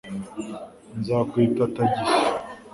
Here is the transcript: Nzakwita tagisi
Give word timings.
Nzakwita 0.99 1.63
tagisi 1.75 2.13